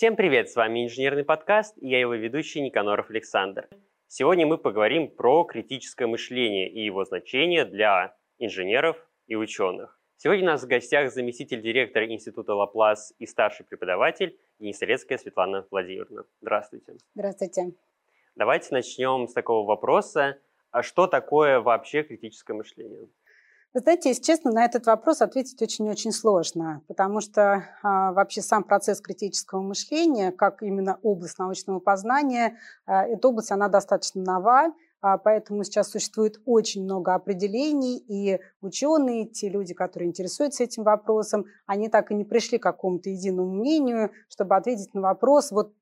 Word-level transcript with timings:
Всем 0.00 0.16
привет, 0.16 0.48
с 0.48 0.56
вами 0.56 0.86
инженерный 0.86 1.24
подкаст, 1.24 1.76
и 1.76 1.86
я 1.86 2.00
его 2.00 2.14
ведущий 2.14 2.62
Никаноров 2.62 3.10
Александр. 3.10 3.68
Сегодня 4.08 4.46
мы 4.46 4.56
поговорим 4.56 5.14
про 5.14 5.44
критическое 5.44 6.06
мышление 6.06 6.70
и 6.70 6.82
его 6.82 7.04
значение 7.04 7.66
для 7.66 8.16
инженеров 8.38 8.96
и 9.26 9.36
ученых. 9.36 10.00
Сегодня 10.16 10.44
у 10.44 10.46
нас 10.46 10.62
в 10.62 10.68
гостях 10.68 11.12
заместитель 11.12 11.60
директора 11.60 12.10
Института 12.10 12.54
Лаплас 12.54 13.12
и 13.18 13.26
старший 13.26 13.66
преподаватель 13.66 14.38
Денисорецкая 14.58 15.18
Светлана 15.18 15.66
Владимировна. 15.70 16.24
Здравствуйте. 16.40 16.96
Здравствуйте. 17.14 17.74
Давайте 18.36 18.68
начнем 18.70 19.28
с 19.28 19.34
такого 19.34 19.66
вопроса. 19.66 20.38
А 20.70 20.82
что 20.82 21.08
такое 21.08 21.60
вообще 21.60 22.04
критическое 22.04 22.54
мышление? 22.54 23.06
Знаете, 23.72 24.08
если 24.08 24.22
честно, 24.22 24.50
на 24.50 24.64
этот 24.64 24.86
вопрос 24.86 25.22
ответить 25.22 25.62
очень-очень 25.62 26.10
сложно, 26.10 26.82
потому 26.88 27.20
что 27.20 27.64
а, 27.84 28.12
вообще 28.12 28.42
сам 28.42 28.64
процесс 28.64 29.00
критического 29.00 29.62
мышления, 29.62 30.32
как 30.32 30.64
именно 30.64 30.98
область 31.04 31.38
научного 31.38 31.78
познания, 31.78 32.56
а, 32.84 33.06
эта 33.06 33.28
область, 33.28 33.52
она 33.52 33.68
достаточно 33.68 34.22
нова, 34.22 34.74
а, 35.00 35.18
поэтому 35.18 35.62
сейчас 35.62 35.88
существует 35.88 36.40
очень 36.46 36.82
много 36.82 37.14
определений, 37.14 37.98
и 37.98 38.40
ученые, 38.60 39.26
те 39.26 39.48
люди, 39.48 39.72
которые 39.72 40.08
интересуются 40.08 40.64
этим 40.64 40.82
вопросом, 40.82 41.46
они 41.64 41.88
так 41.88 42.10
и 42.10 42.14
не 42.14 42.24
пришли 42.24 42.58
к 42.58 42.64
какому-то 42.64 43.08
единому 43.08 43.54
мнению, 43.54 44.10
чтобы 44.28 44.56
ответить 44.56 44.92
на 44.94 45.00
вопрос 45.00 45.52
вот 45.52 45.72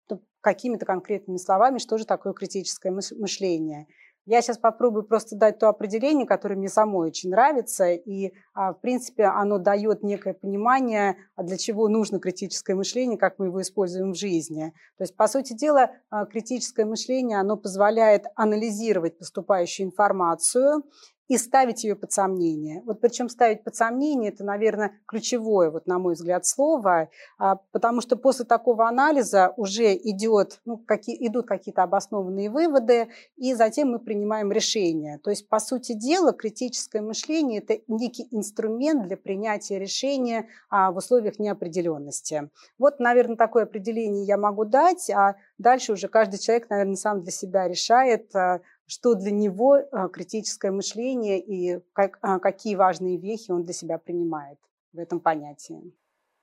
какими-то 0.43 0.85
конкретными 0.85 1.39
словами, 1.39 1.79
что 1.79 1.97
же 1.97 2.05
такое 2.05 2.35
критическое 2.35 2.91
мышление. 2.91 3.87
Я 4.31 4.43
сейчас 4.43 4.59
попробую 4.59 5.05
просто 5.05 5.37
дать 5.37 5.59
то 5.59 5.71
определение, 5.71 6.27
которое 6.27 6.55
мне 6.55 6.69
самой 6.69 7.09
очень 7.09 7.31
нравится, 7.31 7.93
и, 7.93 8.35
а, 8.53 8.75
в 8.75 8.81
принципе, 8.83 9.25
оно 9.25 9.57
дает 9.57 10.03
некое 10.03 10.35
понимание, 10.35 11.17
а 11.35 11.45
для 11.45 11.57
чего 11.57 11.89
нужно 11.89 12.21
критическое 12.21 12.75
мышление, 12.75 13.17
как 13.17 13.39
мы 13.39 13.47
его 13.47 13.63
используем 13.63 14.13
в 14.13 14.19
жизни. 14.19 14.75
То 14.99 15.05
есть, 15.05 15.17
по 15.17 15.29
сути 15.29 15.55
дела, 15.55 15.93
а, 16.11 16.27
критическое 16.27 16.85
мышление, 16.85 17.41
оно 17.41 17.57
позволяет 17.57 18.27
анализировать 18.37 19.17
поступающую 19.17 19.87
информацию 19.87 20.83
и 21.29 21.37
ставить 21.37 21.85
ее 21.85 21.95
под 21.95 22.11
сомнение. 22.11 22.83
Вот 22.85 23.01
причем 23.01 23.29
ставить 23.29 23.63
под 23.63 23.77
сомнение– 23.77 24.33
это, 24.33 24.45
наверное, 24.45 24.93
ключевое, 25.07 25.71
вот, 25.71 25.87
на 25.87 25.99
мой 25.99 26.15
взгляд, 26.15 26.47
слово, 26.47 27.11
а, 27.39 27.57
потому 27.71 28.01
что 28.01 28.17
после 28.17 28.47
такого 28.47 28.89
анализа 28.89 29.53
уже 29.57 29.95
идет, 29.95 30.61
ну, 30.65 30.79
какие, 30.79 31.17
идут 31.27 31.47
какие-то 31.47 31.83
обоснованные 31.83 32.51
выводы, 32.51 33.09
и 33.37 33.55
затем 33.55 33.91
мы 33.93 33.99
принимаем 33.99 34.51
решение. 34.51 35.19
То 35.19 35.31
есть, 35.31 35.49
по 35.49 35.61
сути 35.61 35.93
дела, 35.93 36.33
критическое 36.33 37.03
мышление– 37.03 37.61
это 37.69 37.83
некий 37.89 38.27
инструмент 38.31 39.07
для 39.07 39.17
принятия 39.17 39.79
решения 39.79 40.49
а, 40.71 40.91
в 40.91 40.97
условиях 40.97 41.39
неопределенности. 41.39 42.49
Вот, 42.79 43.01
наверное, 43.01 43.37
такое 43.37 43.65
определение 43.65 44.25
я 44.25 44.39
могу 44.39 44.65
дать, 44.65 45.11
а 45.11 45.37
дальше 45.59 45.93
уже 45.93 46.09
каждый 46.09 46.39
человек, 46.39 46.71
наверное, 46.71 46.97
сам 46.97 47.23
для 47.23 47.33
себя 47.33 47.69
решает, 47.69 48.35
а, 48.35 48.61
что 48.89 49.15
для 49.15 49.31
него 49.31 49.79
а, 49.93 50.09
критическое 50.09 50.73
мышление 50.73 51.39
и 51.39 51.81
как, 51.93 52.19
а, 52.23 52.39
какие 52.39 52.75
важные 52.75 53.19
вехи 53.19 53.51
он 53.51 53.63
для 53.63 53.75
себя 53.75 53.99
принимает 53.99 54.59
в 54.93 54.99
этом 54.99 55.21
понятии. 55.21 55.93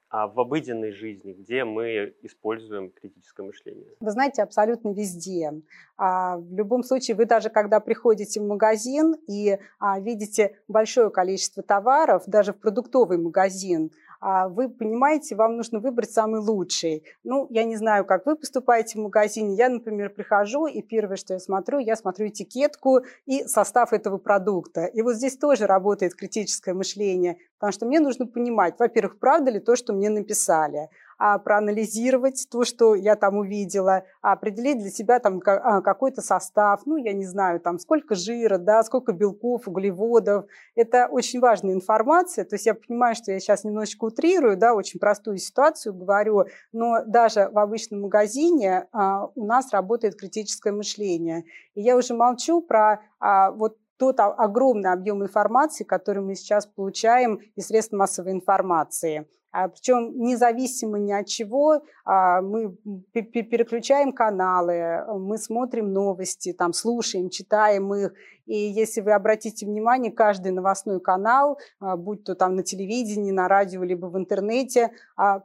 А 0.10 0.28
в 0.28 0.40
обыденной 0.40 0.92
жизни, 0.92 1.34
где 1.34 1.66
мы 1.66 2.16
используем 2.22 2.92
критическое 2.92 3.44
мышление? 3.44 3.88
Вы 4.00 4.12
знаете, 4.12 4.44
абсолютно 4.44 4.94
везде. 4.94 5.52
А 5.98 6.38
в 6.38 6.54
любом 6.54 6.84
случае, 6.84 7.18
вы 7.18 7.26
даже 7.26 7.50
когда 7.50 7.80
приходите 7.80 8.40
в 8.40 8.46
магазин 8.46 9.16
и 9.28 9.58
видите 10.00 10.58
большое 10.68 11.09
количество 11.09 11.64
товаров, 11.64 12.24
даже 12.28 12.54
в 12.54 12.59
продуктовый 12.59 13.18
магазин, 13.18 13.92
вы 14.22 14.70
понимаете, 14.70 15.36
вам 15.36 15.58
нужно 15.58 15.80
выбрать 15.80 16.12
самый 16.12 16.42
лучший. 16.42 17.03
Ну, 17.24 17.48
я 17.50 17.64
не 17.64 17.76
знаю, 17.76 18.06
как 18.06 18.26
вы 18.26 18.36
поступаете 18.36 18.98
в 18.98 19.02
магазине. 19.02 19.56
Я, 19.56 19.70
например, 19.70 20.09
прихожу, 20.09 20.68
и 20.68 20.81
первое, 20.81 21.18
что 21.18 21.34
я 21.34 21.40
смотрю, 21.40 21.80
я 21.80 21.96
смотрю 21.96 22.28
этикетку 22.28 23.02
и 23.25 23.44
состав 23.46 23.94
этого 23.94 24.18
продукта. 24.18 24.86
И 24.86 25.02
вот 25.02 25.16
здесь 25.16 25.38
тоже 25.38 25.66
работает 25.68 26.16
критическое 26.16 26.74
мышление, 26.74 27.38
потому 27.59 27.72
что 27.72 27.86
мне 27.86 28.00
нужно 28.00 28.28
понимать, 28.28 28.75
во-первых, 28.80 29.20
правда 29.20 29.52
ли 29.52 29.59
то, 29.59 29.75
что 29.75 29.94
мне 29.94 30.09
написали, 30.09 30.78
а, 30.78 30.90
проанализировать 31.18 32.48
то, 32.52 32.64
что 32.64 32.96
я 32.96 33.16
там 33.16 33.38
увидела, 33.38 34.03
а 34.22 34.34
определить 34.34 34.80
для 34.80 34.90
себя 34.90 35.20
там 35.20 35.42
а, 35.46 35.81
какой-то 35.81 36.22
состав, 36.22 36.81
ну, 36.86 36.98
я 36.98 37.14
не 37.14 37.26
знаю, 37.26 37.59
там 37.59 37.80
сколько 37.80 38.16
жира, 38.16 38.58
да, 38.58 38.84
сколько 38.84 39.14
белков, 39.14 39.68
углеводов. 39.68 40.46
Это 40.75 41.08
очень 41.09 41.40
важная 41.40 41.74
информация, 41.74 42.46
то 42.46 42.56
есть 42.56 42.66
я 42.66 42.74
понимаю, 42.74 43.16
что 43.16 43.31
я 43.31 43.40
сейчас 43.40 43.64
немножечко 43.64 44.06
утрирую, 44.06 44.58
да, 44.58 44.74
очень 44.74 45.00
простую 45.00 45.38
ситуацию 45.38 45.94
говорю, 45.94 46.46
но 46.72 47.04
даже 47.06 47.50
в 47.52 47.58
обычном 47.58 48.02
магазине 48.02 48.88
а, 48.92 49.28
у 49.36 49.46
нас 49.46 49.72
работает 49.72 50.16
критическое 50.16 50.72
мышление. 50.72 51.46
И 51.74 51.81
я 51.81 51.96
уже 51.96 52.14
молчу 52.14 52.62
про 52.62 53.02
а, 53.20 53.52
вот 53.52 53.78
тот 53.98 54.20
огромный 54.20 54.92
объем 54.92 55.24
информации, 55.24 55.84
который 55.84 56.22
мы 56.22 56.36
сейчас 56.36 56.66
получаем 56.66 57.40
из 57.56 57.68
средств 57.68 57.94
массовой 57.94 58.34
информации. 58.34 59.28
А, 59.56 59.70
Причем 59.70 60.12
независимо 60.18 61.00
ни 61.00 61.14
от 61.14 61.28
чего, 61.28 61.82
а, 62.04 62.42
мы 62.42 62.76
переключаем 63.14 64.12
каналы, 64.12 65.06
мы 65.18 65.38
смотрим 65.38 65.94
новости, 65.94 66.52
там, 66.52 66.74
слушаем, 66.74 67.30
читаем 67.30 67.94
их. 67.96 68.14
И 68.46 68.58
если 68.58 69.00
вы 69.00 69.14
обратите 69.14 69.66
внимание, 69.66 70.12
каждый 70.12 70.52
новостной 70.52 71.00
канал, 71.00 71.58
а, 71.80 71.96
будь 71.96 72.26
то 72.26 72.36
там 72.36 72.58
на 72.58 72.64
телевидении, 72.64 73.32
на 73.32 73.48
радио, 73.48 73.82
либо 73.84 74.08
в 74.08 74.18
интернете, 74.18 74.92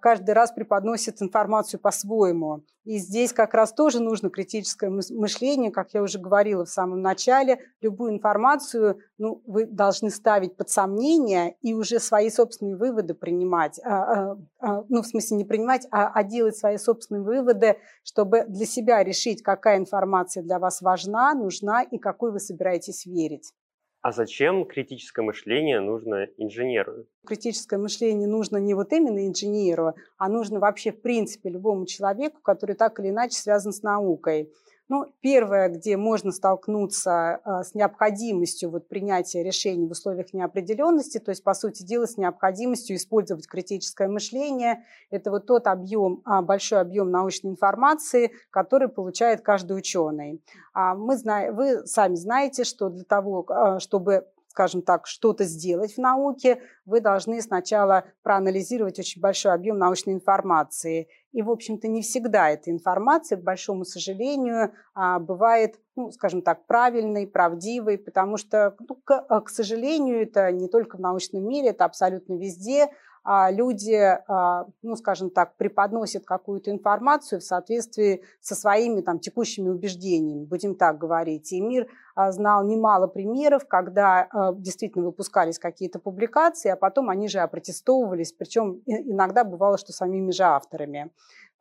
каждый 0.01 0.35
раз 0.35 0.51
преподносит 0.51 1.23
информацию 1.23 1.79
по-своему. 1.79 2.65
И 2.85 2.99
здесь 2.99 3.33
как 3.33 3.55
раз 3.55 3.73
тоже 3.73 4.03
нужно 4.03 4.31
критическое 4.31 4.91
мышление, 4.91 5.71
как 5.71 5.93
я 5.93 6.03
уже 6.03 6.19
говорила 6.19 6.65
в 6.65 6.71
самом 6.71 7.03
начале. 7.03 7.61
Любую 7.81 8.13
информацию 8.13 8.99
ну, 9.19 9.43
вы 9.47 9.67
должны 9.67 10.11
ставить 10.11 10.57
под 10.57 10.71
сомнение 10.71 11.57
и 11.61 11.75
уже 11.75 12.01
свои 12.01 12.31
собственные 12.31 12.77
выводы 12.77 13.15
принимать. 13.15 13.79
А, 14.03 14.37
а, 14.59 14.85
ну, 14.89 15.03
в 15.03 15.07
смысле 15.07 15.37
не 15.37 15.45
принимать, 15.45 15.87
а, 15.91 16.11
а 16.13 16.25
делать 16.25 16.57
свои 16.57 16.77
собственные 16.77 17.23
выводы, 17.23 17.79
чтобы 18.03 18.45
для 18.49 18.67
себя 18.67 19.03
решить, 19.05 19.43
какая 19.43 19.79
информация 19.79 20.43
для 20.43 20.59
вас 20.59 20.83
важна, 20.83 21.35
нужна 21.35 21.83
и 21.83 21.99
какой 21.99 22.33
вы 22.33 22.41
собираетесь 22.41 23.07
верить. 23.07 23.53
А 24.03 24.13
зачем 24.13 24.65
критическое 24.65 25.21
мышление 25.21 25.81
нужно 25.81 26.25
инженеру? 26.39 27.05
Критическое 27.27 27.77
мышление 27.77 28.29
нужно 28.29 28.57
не 28.57 28.73
вот 28.73 28.93
именно 28.93 29.27
инженеру, 29.27 29.95
а 30.17 30.29
нужно 30.31 30.59
вообще 30.59 30.91
в 30.91 31.03
принципе 31.03 31.51
любому 31.51 31.85
человеку, 31.85 32.41
который 32.43 32.77
так 32.77 32.99
или 32.99 33.11
иначе 33.11 33.37
связан 33.37 33.73
с 33.73 33.83
наукой. 33.83 34.51
Ну, 34.91 35.07
первое, 35.21 35.69
где 35.69 35.97
можно 35.97 36.33
столкнуться 36.33 37.37
а, 37.45 37.63
с 37.63 37.77
необходимостью 37.77 38.71
вот, 38.71 38.89
принятия 38.89 39.45
решений 39.45 39.87
в 39.87 39.93
условиях 39.93 40.35
неопределенности, 40.35 41.19
то 41.19 41.31
есть, 41.31 41.45
по 41.45 41.55
сути 41.55 41.85
дела, 41.85 42.07
с 42.07 42.17
необходимостью 42.17 42.97
использовать 42.97 43.47
критическое 43.47 44.09
мышление, 44.09 44.85
это 45.11 45.31
вот 45.31 45.47
тот 45.47 45.69
объем, 45.69 46.23
а, 46.25 46.43
большой 46.43 46.81
объем 46.81 47.13
научной 47.13 47.53
информации, 47.53 48.33
который 48.51 48.89
получает 48.89 49.43
каждый 49.43 49.79
ученый. 49.79 50.43
А 50.75 50.97
мы 50.97 51.17
знаем, 51.17 51.55
вы 51.55 51.87
сами 51.87 52.17
знаете, 52.17 52.65
что 52.65 52.89
для 52.89 53.05
того, 53.05 53.79
чтобы 53.79 54.27
скажем 54.49 54.83
так, 54.83 55.07
что-то 55.07 55.45
сделать 55.45 55.95
в 55.95 55.99
науке, 55.99 56.61
вы 56.85 57.01
должны 57.01 57.41
сначала 57.41 58.05
проанализировать 58.25 58.99
очень 58.99 59.21
большой 59.21 59.53
объем 59.53 59.79
научной 59.79 60.13
информации. 60.13 61.09
И, 61.33 61.43
в 61.43 61.51
общем-то, 61.51 61.89
не 61.89 62.03
всегда 62.03 62.51
эта 62.51 62.71
информация, 62.71 63.39
к 63.39 63.43
большому 63.43 63.85
сожалению, 63.85 64.73
а, 64.95 65.19
бывает, 65.19 65.79
ну, 65.97 66.11
скажем 66.11 66.43
так, 66.43 66.67
правильной, 66.67 67.27
правдивой, 67.27 67.99
потому 67.99 68.37
что, 68.37 68.75
ну, 68.89 68.97
к, 69.05 69.41
к 69.43 69.49
сожалению, 69.49 70.23
это 70.23 70.51
не 70.51 70.69
только 70.69 70.97
в 70.97 71.01
научном 71.01 71.47
мире, 71.47 71.71
это 71.71 71.85
абсолютно 71.85 72.35
везде– 72.35 72.89
а, 73.23 73.51
люди, 73.51 73.95
а, 73.95 74.67
ну, 74.83 74.97
скажем 74.97 75.31
так, 75.31 75.57
преподносят 75.57 76.25
какую-то 76.25 76.71
информацию 76.71 77.41
в 77.41 77.45
соответствии 77.45 78.23
со 78.41 78.55
своими 78.55 79.03
там, 79.03 79.19
текущими 79.19 79.69
убеждениями, 79.69 80.45
будем 80.45 80.75
так 80.75 80.99
говорить. 80.99 81.53
И 81.53 81.61
мир 81.61 81.87
а, 82.15 82.33
знал 82.33 82.65
немало 82.65 83.07
примеров, 83.09 83.67
когда 83.69 84.29
действительно 84.55 85.05
выпускались 85.05 85.59
какие-то 85.59 85.99
публикации, 85.99 86.71
а 86.71 86.77
потом 86.77 87.11
они 87.11 87.29
же 87.29 87.41
опротестовывались, 87.41 88.33
причем 88.33 88.83
иногда 88.87 89.45
бывало, 89.45 89.77
что 89.77 89.93
самими 89.93 90.31
же 90.31 90.45
авторами. 90.45 91.11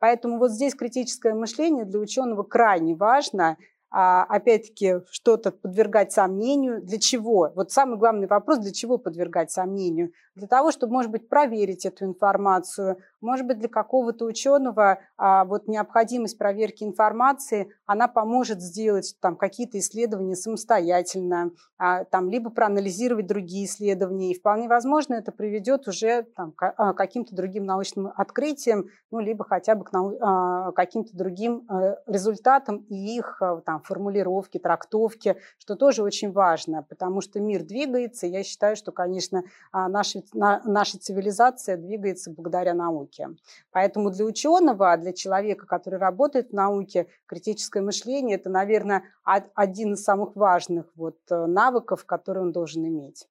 Поэтому 0.00 0.38
вот 0.38 0.50
здесь 0.50 0.74
критическое 0.74 1.34
мышление 1.34 1.84
для 1.84 2.00
ученого 2.00 2.42
крайне 2.42 2.96
важно, 2.96 3.56
опять-таки, 3.90 5.00
что-то 5.10 5.50
подвергать 5.50 6.12
сомнению. 6.12 6.82
Для 6.82 6.98
чего? 6.98 7.52
Вот 7.54 7.72
самый 7.72 7.98
главный 7.98 8.26
вопрос, 8.26 8.58
для 8.58 8.72
чего 8.72 8.98
подвергать 8.98 9.50
сомнению? 9.50 10.12
Для 10.34 10.46
того, 10.46 10.70
чтобы, 10.70 10.92
может 10.92 11.10
быть, 11.10 11.28
проверить 11.28 11.84
эту 11.84 12.04
информацию, 12.04 12.98
может 13.20 13.46
быть, 13.46 13.58
для 13.58 13.68
какого-то 13.68 14.24
ученого 14.24 15.00
а, 15.16 15.44
вот 15.44 15.68
необходимость 15.68 16.38
проверки 16.38 16.84
информации, 16.84 17.70
она 17.84 18.08
поможет 18.08 18.62
сделать 18.62 19.16
там 19.20 19.36
какие-то 19.36 19.78
исследования 19.78 20.36
самостоятельно, 20.36 21.50
а, 21.76 22.04
там, 22.04 22.30
либо 22.30 22.50
проанализировать 22.50 23.26
другие 23.26 23.66
исследования. 23.66 24.30
И 24.32 24.38
вполне 24.38 24.68
возможно, 24.68 25.14
это 25.14 25.32
приведет 25.32 25.88
уже 25.88 26.22
там, 26.36 26.52
к 26.52 26.72
а, 26.76 26.94
каким-то 26.94 27.34
другим 27.34 27.64
научным 27.64 28.10
открытиям, 28.16 28.86
ну, 29.10 29.18
либо 29.18 29.44
хотя 29.44 29.74
бы 29.74 29.84
к 29.84 29.92
нау- 29.92 30.16
а, 30.20 30.72
каким-то 30.72 31.14
другим 31.16 31.66
а, 31.68 31.96
результатам 32.06 32.78
и 32.88 33.18
их 33.18 33.42
а, 33.42 33.56
формулировки, 33.80 34.58
трактовки, 34.58 35.36
что 35.58 35.76
тоже 35.76 36.02
очень 36.02 36.32
важно, 36.32 36.82
потому 36.82 37.20
что 37.20 37.40
мир 37.40 37.62
двигается. 37.62 38.26
Я 38.26 38.42
считаю, 38.42 38.76
что, 38.76 38.92
конечно, 38.92 39.44
а, 39.72 39.88
наша, 39.88 40.22
наша 40.32 40.98
цивилизация 40.98 41.76
двигается 41.76 42.30
благодаря 42.30 42.74
науке. 42.74 43.30
Поэтому 43.72 44.10
для 44.10 44.24
ученого, 44.24 44.96
для 44.96 45.12
человека, 45.12 45.66
который 45.66 45.98
работает 45.98 46.50
в 46.50 46.54
науке, 46.54 47.06
критическое 47.26 47.82
мышление– 47.82 48.36
это, 48.36 48.50
наверное, 48.50 49.04
один 49.24 49.94
из 49.94 50.02
самых 50.02 50.36
важных 50.36 50.86
вот 50.96 51.18
э, 51.30 51.46
навыков, 51.46 52.04
которые 52.04 52.42
он 52.42 52.52
должен 52.52 52.86
иметь. 52.86 53.26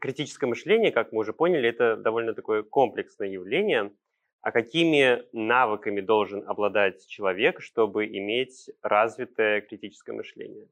Критическое 0.00 0.46
мышление, 0.46 0.92
как 0.92 1.12
мы 1.12 1.20
уже 1.20 1.32
поняли, 1.32 1.68
это 1.68 1.96
довольно 1.96 2.34
такое 2.34 2.62
комплексное 2.62 3.28
явление. 3.28 3.92
А 4.40 4.52
какими 4.52 5.24
навыками 5.32 6.00
должен 6.00 6.44
обладать 6.48 7.06
человек, 7.06 7.60
чтобы 7.60 8.06
иметь 8.06 8.70
развитое 8.82 9.60
критическое 9.60 10.12
мышление? 10.12 10.68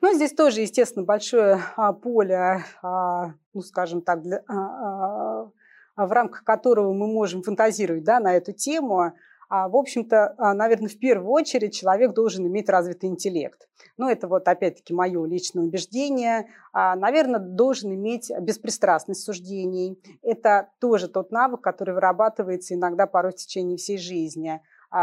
Ну, 0.00 0.12
здесь 0.12 0.32
тоже, 0.32 0.60
естественно, 0.60 1.04
большое 1.04 1.62
а, 1.76 1.92
поле, 1.92 2.64
а, 2.82 3.34
ну, 3.54 3.62
скажем 3.62 4.02
так, 4.02 4.22
для, 4.22 4.42
а, 4.48 5.50
в 5.96 6.12
рамках 6.12 6.44
которого 6.44 6.92
мы 6.92 7.06
можем 7.06 7.42
фантазировать 7.42 8.04
да, 8.04 8.20
на 8.20 8.36
эту 8.36 8.52
тему. 8.52 9.12
А, 9.48 9.68
в 9.68 9.76
общем-то, 9.76 10.34
а, 10.38 10.54
наверное, 10.54 10.88
в 10.88 10.98
первую 10.98 11.30
очередь 11.30 11.74
человек 11.74 12.12
должен 12.12 12.46
иметь 12.46 12.68
развитый 12.68 13.08
интеллект. 13.08 13.68
Ну, 13.96 14.08
это 14.08 14.28
вот 14.28 14.48
опять-таки 14.48 14.94
мое 14.94 15.24
личное 15.26 15.64
убеждение. 15.64 16.48
А, 16.72 16.96
наверное, 16.96 17.40
должен 17.40 17.94
иметь 17.94 18.30
беспристрастность 18.40 19.22
суждений. 19.22 19.98
Это 20.22 20.70
тоже 20.80 21.08
тот 21.08 21.30
навык, 21.30 21.60
который 21.60 21.94
вырабатывается 21.94 22.74
иногда 22.74 23.06
порой 23.06 23.32
в 23.32 23.36
течение 23.36 23.76
всей 23.76 23.98
жизни. 23.98 24.60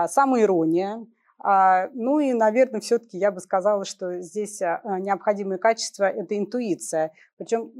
Самоирония, 0.07 1.05
ну 1.43 2.19
и, 2.19 2.33
наверное, 2.33 2.79
все-таки 2.79 3.17
я 3.17 3.29
бы 3.29 3.41
сказала, 3.41 3.83
что 3.83 4.21
здесь 4.21 4.61
необходимое 4.61 5.57
качество– 5.57 6.03
это 6.05 6.37
интуиция. 6.37 7.11
Причем 7.37 7.71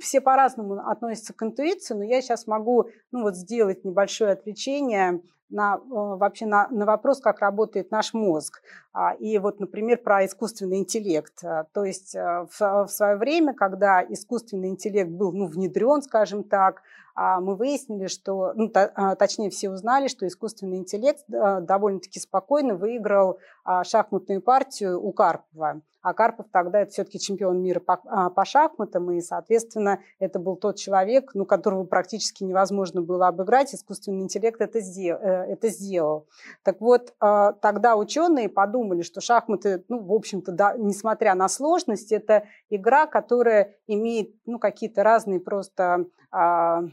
все 0.00 0.20
по-разному 0.20 0.88
относятся 0.88 1.34
к 1.34 1.42
интуиции, 1.42 1.94
но 1.94 2.02
я 2.02 2.22
сейчас 2.22 2.46
могу 2.46 2.88
ну, 3.10 3.22
вот 3.22 3.36
сделать 3.36 3.84
небольшое 3.84 4.32
отвлечение 4.32 5.20
на, 5.50 5.76
э, 5.76 5.80
вообще 5.80 6.46
на, 6.46 6.68
на 6.68 6.84
вопрос, 6.84 7.20
как 7.20 7.40
работает 7.40 7.90
наш 7.90 8.14
мозг. 8.14 8.60
А, 8.92 9.14
и 9.14 9.38
вот, 9.38 9.60
например, 9.60 9.98
про 9.98 10.24
искусственный 10.24 10.78
интеллект. 10.78 11.32
А, 11.44 11.64
то 11.72 11.84
есть 11.84 12.14
э, 12.14 12.46
в, 12.50 12.60
в 12.60 12.88
свое 12.88 13.16
время, 13.16 13.54
когда 13.54 14.02
искусственный 14.02 14.68
интеллект 14.68 15.10
был 15.10 15.32
ну, 15.32 15.46
внедрен, 15.46 16.02
скажем 16.02 16.44
так, 16.44 16.82
а, 17.14 17.40
мы 17.40 17.56
выяснили, 17.56 18.06
что, 18.06 18.52
ну, 18.54 18.70
точнее, 18.70 19.50
все 19.50 19.70
узнали, 19.70 20.08
что 20.08 20.26
искусственный 20.26 20.78
интеллект 20.78 21.24
э, 21.32 21.60
довольно-таки 21.62 22.20
спокойно 22.20 22.74
выиграл 22.74 23.38
шахматную 23.84 24.40
партию 24.40 25.02
у 25.02 25.12
Карпова. 25.12 25.80
А 26.08 26.14
Карпов 26.14 26.46
тогда 26.50 26.80
это 26.80 26.90
все-таки 26.90 27.18
чемпион 27.20 27.62
мира 27.62 27.80
по, 27.80 27.98
по 28.30 28.44
шахматам, 28.46 29.10
и, 29.10 29.20
соответственно, 29.20 30.00
это 30.18 30.38
был 30.38 30.56
тот 30.56 30.76
человек, 30.76 31.32
ну, 31.34 31.44
которого 31.44 31.84
практически 31.84 32.44
невозможно 32.44 33.02
было 33.02 33.28
обыграть. 33.28 33.74
Искусственный 33.74 34.22
интеллект 34.22 34.58
это, 34.58 34.80
сдел, 34.80 35.18
это 35.18 35.68
сделал. 35.68 36.26
Так 36.62 36.80
вот, 36.80 37.14
тогда 37.18 37.96
ученые 37.96 38.48
подумали, 38.48 39.02
что 39.02 39.20
шахматы, 39.20 39.84
ну, 39.88 40.02
в 40.02 40.12
общем-то, 40.14 40.52
да, 40.52 40.74
несмотря 40.78 41.34
на 41.34 41.46
сложность, 41.48 42.10
это 42.10 42.44
игра, 42.70 43.06
которая 43.06 43.74
имеет, 43.86 44.34
ну, 44.46 44.58
какие-то 44.58 45.02
разные 45.02 45.40
просто, 45.40 46.06
а, 46.30 46.84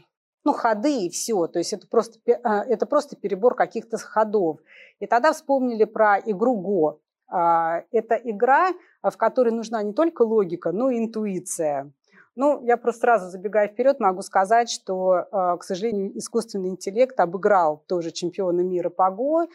ну, 0.44 0.52
ходы 0.52 1.06
и 1.06 1.08
все. 1.08 1.46
То 1.46 1.58
есть 1.58 1.72
это 1.72 1.88
просто, 1.88 2.18
а, 2.44 2.64
это 2.64 2.84
просто 2.84 3.16
перебор 3.16 3.54
каких-то 3.54 3.96
ходов. 3.96 4.58
И 4.98 5.06
тогда 5.06 5.32
вспомнили 5.32 5.84
про 5.84 6.18
игру 6.18 6.56
Го. 6.56 7.00
А, 7.28 7.82
это 7.92 8.14
игра, 8.14 8.72
в 9.02 9.16
которой 9.16 9.50
нужна 9.50 9.82
не 9.82 9.92
только 9.92 10.22
логика, 10.22 10.72
но 10.72 10.90
и 10.90 10.98
интуиция. 10.98 11.92
Ну, 12.34 12.62
я 12.64 12.76
просто 12.76 13.00
сразу 13.00 13.30
забегая 13.30 13.68
вперед, 13.68 13.98
могу 13.98 14.20
сказать, 14.20 14.68
что, 14.68 15.26
к 15.58 15.62
сожалению, 15.62 16.18
искусственный 16.18 16.68
интеллект 16.68 17.18
обыграл 17.18 17.82
тоже 17.88 18.10
чемпиона 18.10 18.60
мира 18.60 18.90
по 18.90 19.10
ГО 19.10 19.46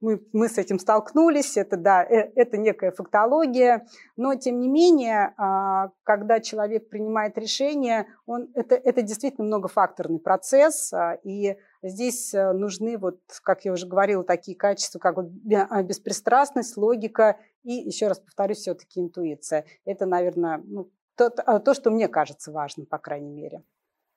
мы, 0.00 0.20
мы 0.32 0.48
с 0.48 0.58
этим 0.58 0.78
столкнулись, 0.78 1.56
это, 1.56 1.76
да, 1.76 2.02
э, 2.04 2.32
это 2.34 2.56
некая 2.56 2.90
фактология, 2.90 3.86
но 4.16 4.34
тем 4.34 4.60
не 4.60 4.68
менее, 4.68 5.34
а, 5.36 5.90
когда 6.02 6.40
человек 6.40 6.88
принимает 6.88 7.36
решение, 7.36 8.06
он, 8.26 8.50
это, 8.54 8.74
это 8.74 9.02
действительно 9.02 9.46
многофакторный 9.46 10.18
процесс, 10.18 10.92
а, 10.92 11.18
и 11.22 11.56
здесь 11.82 12.34
э, 12.34 12.52
нужны, 12.52 12.98
вот, 12.98 13.20
как 13.42 13.64
я 13.64 13.72
уже 13.72 13.86
говорила, 13.86 14.24
такие 14.24 14.56
качества, 14.56 14.98
как 14.98 15.16
вот 15.16 15.26
а, 15.54 15.82
беспристрастность, 15.82 16.76
логика 16.76 17.38
и, 17.62 17.72
еще 17.72 18.08
раз 18.08 18.20
повторюсь, 18.20 18.58
все-таки 18.58 19.00
интуиция. 19.00 19.66
Это, 19.84 20.06
наверное, 20.06 20.62
ну, 20.64 20.90
то, 21.16 21.30
то, 21.30 21.74
что 21.74 21.90
мне 21.90 22.08
кажется 22.08 22.50
важным, 22.50 22.86
по 22.86 22.98
крайней 22.98 23.30
мере. 23.30 23.62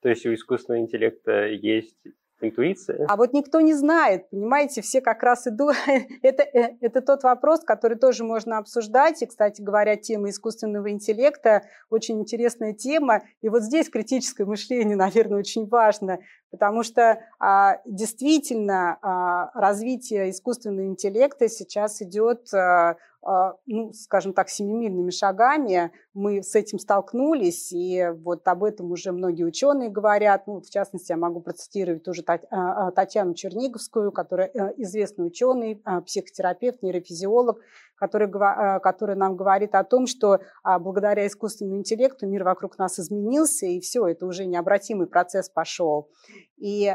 То 0.01 0.09
есть 0.09 0.25
у 0.25 0.33
искусственного 0.33 0.81
интеллекта 0.81 1.47
есть 1.47 1.97
интуиция. 2.49 3.05
А 3.07 3.15
вот 3.15 3.33
никто 3.33 3.61
не 3.61 3.73
знает, 3.73 4.29
понимаете, 4.29 4.81
все 4.81 5.01
как 5.01 5.23
раз 5.23 5.47
идут. 5.47 5.75
это, 6.21 6.43
э, 6.43 6.75
это 6.81 7.01
тот 7.01 7.23
вопрос, 7.23 7.61
который 7.61 7.97
тоже 7.97 8.23
можно 8.23 8.57
обсуждать. 8.57 9.21
И, 9.21 9.25
кстати 9.25 9.61
говоря, 9.61 9.95
тема 9.95 10.29
искусственного 10.29 10.91
интеллекта 10.91 11.63
очень 11.89 12.19
интересная 12.19 12.73
тема. 12.73 13.23
И 13.41 13.49
вот 13.49 13.63
здесь 13.63 13.89
критическое 13.89 14.45
мышление, 14.45 14.95
наверное, 14.97 15.39
очень 15.39 15.67
важно, 15.67 16.19
потому 16.51 16.83
что 16.83 17.19
а, 17.39 17.79
действительно 17.85 18.97
а, 19.01 19.51
развитие 19.53 20.29
искусственного 20.29 20.85
интеллекта 20.85 21.49
сейчас 21.49 22.01
идет 22.01 22.53
а, 22.53 22.97
ну, 23.65 23.93
скажем 23.93 24.33
так, 24.33 24.49
семимильными 24.49 25.09
шагами. 25.09 25.91
Мы 26.13 26.43
с 26.43 26.55
этим 26.55 26.79
столкнулись, 26.79 27.71
и 27.71 28.09
вот 28.23 28.47
об 28.47 28.63
этом 28.63 28.91
уже 28.91 29.11
многие 29.11 29.43
ученые 29.43 29.89
говорят. 29.89 30.47
Ну, 30.47 30.61
в 30.61 30.69
частности, 30.69 31.11
я 31.11 31.17
могу 31.17 31.41
процитировать 31.41 32.03
тоже 32.03 32.23
а, 32.27 32.37
а, 32.51 32.91
Татьяну 32.91 33.33
Черниговскую, 33.33 34.11
которая 34.11 34.47
э, 34.47 34.73
известный 34.77 35.25
ученый, 35.25 35.81
психотерапевт, 36.05 36.81
нейрофизиолог, 36.81 37.59
который, 37.95 38.29
который 38.81 39.15
нам 39.15 39.35
говорит 39.37 39.75
о 39.75 39.83
том, 39.83 40.07
что 40.07 40.39
благодаря 40.63 41.25
искусственному 41.25 41.77
интеллекту 41.77 42.27
мир 42.27 42.43
вокруг 42.43 42.77
нас 42.77 42.99
изменился, 42.99 43.65
и 43.65 43.79
все, 43.79 44.07
это 44.07 44.25
уже 44.25 44.45
необратимый 44.45 45.07
процесс 45.07 45.49
пошел. 45.49 46.09
И 46.57 46.93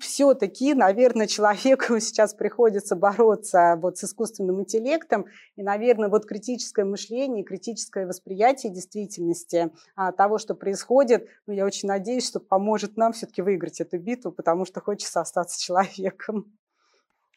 все-таки, 0.00 0.74
наверное, 0.74 1.26
человеку 1.26 1.98
сейчас 2.00 2.34
приходится 2.34 2.96
бороться 2.96 3.78
вот 3.80 3.98
с 3.98 4.04
искусственным 4.04 4.60
интеллектом, 4.60 5.26
и, 5.56 5.62
наверное, 5.62 6.08
вот 6.08 6.26
критическое 6.26 6.84
мышление, 6.84 7.44
критическое 7.44 8.06
восприятие 8.06 8.72
действительности 8.72 9.70
а, 9.96 10.12
того, 10.12 10.38
что 10.38 10.54
происходит, 10.54 11.28
ну, 11.46 11.54
я 11.54 11.64
очень 11.64 11.88
надеюсь, 11.88 12.26
что 12.26 12.40
поможет 12.40 12.96
нам 12.96 13.12
все-таки 13.12 13.42
выиграть 13.42 13.80
эту 13.80 13.98
битву, 13.98 14.32
потому 14.32 14.64
что 14.64 14.80
хочется 14.80 15.20
остаться 15.20 15.60
человеком. 15.64 16.52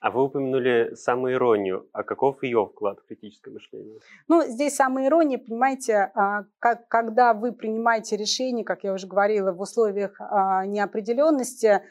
А 0.02 0.10
вы 0.10 0.24
упомянули 0.24 0.96
самоиронию. 0.96 1.88
А 1.94 2.02
каков 2.02 2.42
ее 2.42 2.66
вклад 2.66 3.00
в 3.00 3.06
критическое 3.06 3.52
мышление? 3.52 4.00
Ну, 4.28 4.42
здесь 4.48 4.76
самоирония, 4.76 5.38
понимаете, 5.38 6.12
а, 6.16 6.46
как, 6.58 6.88
когда 6.88 7.36
вы 7.36 7.52
принимаете 7.52 8.18
решение, 8.18 8.66
как 8.66 8.84
я 8.84 8.94
уже 8.94 9.06
говорила, 9.06 9.52
в 9.52 9.62
условиях 9.62 10.20
а, 10.20 10.66
неопределенности, 10.66 11.84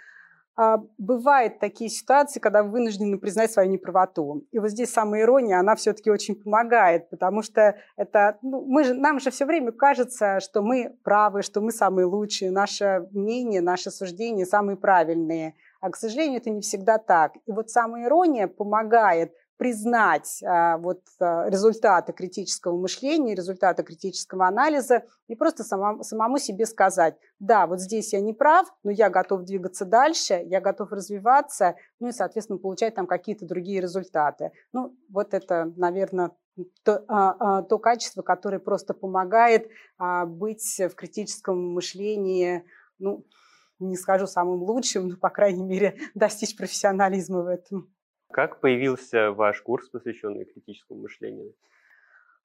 бывают 0.99 1.59
такие 1.59 1.89
ситуации, 1.89 2.41
когда 2.41 2.63
вы 2.63 2.71
вынуждены 2.71 3.19
признать 3.19 3.51
свою 3.51 3.71
неправоту. 3.71 4.45
И 4.51 4.59
вот 4.59 4.71
здесь 4.71 4.93
самая 4.93 5.23
ирония, 5.23 5.59
она 5.59 5.75
все-таки 5.75 6.11
очень 6.11 6.35
помогает, 6.35 7.09
потому 7.09 7.43
что 7.43 7.77
это, 7.97 8.39
ну, 8.43 8.65
мы 8.67 8.85
же, 8.85 8.95
нам 8.95 9.21
же 9.21 9.31
все 9.31 9.47
время 9.47 9.73
кажется, 9.73 10.41
что 10.41 10.63
мы 10.63 10.97
правы, 11.03 11.43
что 11.43 11.61
мы 11.61 11.73
самые 11.73 12.05
лучшие, 12.05 12.51
наше 12.51 13.09
мнение, 13.13 13.61
наши 13.61 13.91
суждения 13.91 14.45
самые 14.45 14.77
правильные. 14.77 15.55
А, 15.81 15.91
к 15.91 15.97
сожалению, 15.97 16.41
это 16.41 16.51
не 16.51 16.61
всегда 16.61 16.99
так. 16.99 17.37
И 17.47 17.53
вот 17.53 17.71
самая 17.71 18.05
ирония 18.05 18.47
помогает 18.47 19.33
признать 19.61 20.43
а, 20.43 20.79
вот 20.79 21.03
а, 21.21 21.47
результаты 21.51 22.15
критического 22.15 22.79
мышления, 22.79 23.35
результаты 23.35 23.83
критического 23.83 24.47
анализа 24.47 25.03
и 25.29 25.37
просто 25.37 25.65
самому, 25.65 26.03
самому 26.03 26.39
себе 26.39 26.65
сказать, 26.65 27.19
да, 27.41 27.67
вот 27.67 27.79
здесь 27.79 28.15
я 28.15 28.23
не 28.23 28.33
прав, 28.33 28.67
но 28.83 28.91
я 28.91 29.11
готов 29.11 29.43
двигаться 29.43 29.85
дальше, 29.85 30.43
я 30.47 30.63
готов 30.63 30.93
развиваться, 30.93 31.75
ну 32.01 32.09
и, 32.09 32.13
соответственно, 32.13 32.59
получать 32.59 32.95
там 32.95 33.07
какие-то 33.07 33.45
другие 33.45 33.83
результаты. 33.83 34.53
Ну, 34.73 34.97
вот 35.11 35.35
это, 35.35 35.71
наверное, 35.77 36.31
то, 36.83 37.05
а, 37.09 37.37
а, 37.59 37.63
то 37.63 37.79
качество, 37.79 38.23
которое 38.23 38.61
просто 38.61 38.95
помогает 38.95 39.69
а, 39.99 40.25
быть 40.25 40.81
в 40.81 40.95
критическом 40.95 41.75
мышлении, 41.75 42.65
ну, 42.99 43.27
не 43.79 43.99
скажу 43.99 44.27
самым 44.27 44.63
лучшим, 44.63 45.09
но, 45.09 45.17
по 45.19 45.29
крайней 45.29 45.65
мере, 45.65 45.99
достичь 46.15 46.57
профессионализма 46.57 47.43
в 47.43 47.49
этом. 47.49 47.93
Как 48.31 48.61
появился 48.61 49.33
ваш 49.33 49.61
курс, 49.63 49.89
посвященный 49.89 50.45
критическому 50.45 51.03
мышлению? 51.03 51.55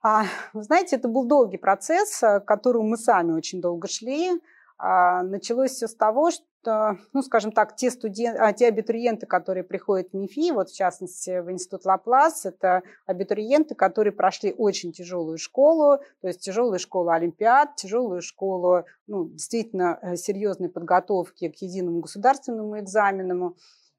А, 0.01 0.25
вы 0.53 0.63
знаете, 0.63 0.95
это 0.95 1.07
был 1.07 1.25
долгий 1.25 1.57
процесс, 1.57 2.19
к 2.19 2.41
которому 2.41 2.89
мы 2.89 2.97
сами 2.97 3.31
очень 3.31 3.61
долго 3.61 3.87
шли. 3.87 4.31
А, 4.77 5.23
началось 5.23 5.71
все 5.71 5.87
с 5.87 5.95
того, 5.95 6.31
что, 6.31 6.97
ну, 7.13 7.21
скажем 7.21 7.51
так, 7.51 7.75
те, 7.75 7.89
студент, 7.89 8.37
а, 8.39 8.51
те 8.51 8.67
абитуриенты, 8.67 9.25
которые 9.25 9.63
приходят 9.63 10.09
в 10.11 10.15
МИФИ, 10.15 10.51
вот 10.51 10.69
в 10.69 10.75
частности 10.75 11.39
в 11.39 11.49
Институт 11.49 11.85
Лаплас, 11.85 12.45
это 12.45 12.83
абитуриенты, 13.05 13.73
которые 13.73 14.11
прошли 14.11 14.53
очень 14.57 14.91
тяжелую 14.91 15.37
школу, 15.37 15.99
то 16.21 16.27
есть 16.27 16.41
тяжелую 16.41 16.79
школу 16.79 17.09
Олимпиад, 17.09 17.75
тяжелую 17.75 18.21
школу 18.21 18.83
ну, 19.07 19.29
действительно 19.29 19.97
э, 20.01 20.15
серьезной 20.17 20.69
подготовки 20.69 21.49
к 21.49 21.55
единому 21.61 22.01
государственному 22.01 22.77
экзамену. 22.79 23.55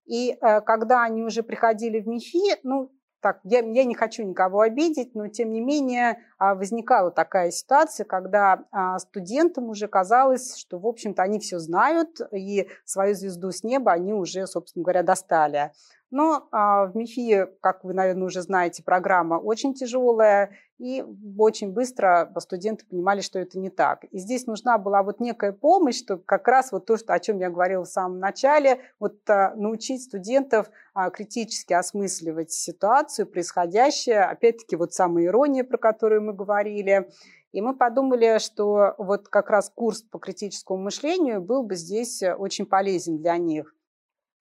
И 0.06 0.32
э, 0.32 0.60
когда 0.62 1.02
они 1.02 1.22
уже 1.22 1.42
приходили 1.42 2.00
в 2.00 2.06
МИФИ, 2.06 2.60
ну, 2.62 2.90
так, 3.26 3.40
я, 3.42 3.58
я 3.58 3.84
не 3.84 3.94
хочу 3.96 4.22
никого 4.22 4.60
обидеть, 4.60 5.16
но 5.16 5.26
тем 5.26 5.50
не 5.50 5.60
менее 5.60 6.18
а, 6.38 6.54
возникала 6.54 7.10
такая 7.10 7.50
ситуация, 7.50 8.04
когда 8.04 8.64
а, 8.70 8.98
студентам 9.00 9.68
уже 9.68 9.88
казалось, 9.88 10.56
что, 10.56 10.78
в 10.78 10.86
общем-то, 10.86 11.22
они 11.22 11.40
все 11.40 11.58
знают, 11.58 12.20
и 12.30 12.68
свою 12.84 13.16
звезду 13.16 13.50
с 13.50 13.64
неба 13.64 13.90
они 13.92 14.12
уже, 14.12 14.46
собственно 14.46 14.84
говоря, 14.84 15.02
достали. 15.02 15.72
Но 16.12 16.46
а, 16.52 16.86
в 16.86 16.94
МИФИ, 16.94 17.46
как 17.60 17.82
вы, 17.82 17.94
наверное, 17.94 18.26
уже 18.26 18.42
знаете, 18.42 18.84
программа 18.84 19.36
очень 19.36 19.74
тяжелая, 19.74 20.50
и 20.78 21.04
очень 21.38 21.72
быстро 21.72 22.30
студенты 22.38 22.84
понимали, 22.86 23.20
что 23.20 23.38
это 23.38 23.58
не 23.58 23.70
так. 23.70 24.04
И 24.10 24.18
здесь 24.18 24.46
нужна 24.46 24.76
была 24.76 25.02
вот 25.02 25.20
некая 25.20 25.52
помощь, 25.52 25.98
что 25.98 26.18
как 26.18 26.46
раз 26.48 26.72
вот 26.72 26.86
то, 26.86 26.96
что, 26.96 27.14
о 27.14 27.20
чем 27.20 27.38
я 27.38 27.50
говорила 27.50 27.84
в 27.84 27.88
самом 27.88 28.18
начале, 28.18 28.80
вот 28.98 29.18
а, 29.28 29.54
научить 29.56 30.02
студентов 30.02 30.70
а, 30.94 31.10
критически 31.10 31.72
осмысливать 31.72 32.52
ситуацию, 32.52 33.26
происходящее, 33.26 34.24
опять-таки 34.24 34.76
вот 34.76 34.92
самая 34.92 35.26
ирония, 35.26 35.64
про 35.64 35.78
которую 35.78 36.22
мы 36.22 36.34
говорили, 36.34 37.08
и 37.52 37.62
мы 37.62 37.74
подумали, 37.74 38.38
что 38.38 38.94
вот 38.98 39.28
как 39.28 39.48
раз 39.48 39.70
курс 39.74 40.02
по 40.02 40.18
критическому 40.18 40.78
мышлению 40.78 41.40
был 41.40 41.62
бы 41.62 41.74
здесь 41.76 42.22
очень 42.22 42.66
полезен 42.66 43.18
для 43.18 43.38
них. 43.38 43.75